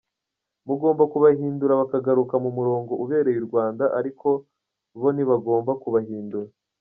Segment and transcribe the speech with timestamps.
[0.67, 4.27] Mugomba kubahindura bakagaruka mu murongo ubereye u Rwanda ariko
[4.99, 6.49] bo ntibagomba kubahindura”.